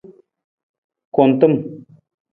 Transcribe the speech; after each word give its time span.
Kuntim. 1.13 1.53